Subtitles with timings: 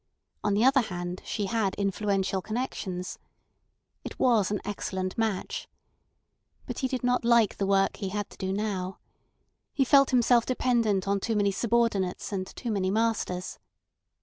[0.43, 3.19] On the other hand, she had influential connections.
[4.03, 5.67] It was an excellent match.
[6.65, 8.97] But he did not like the work he had to do now.
[9.75, 13.59] He felt himself dependent on too many subordinates and too many masters.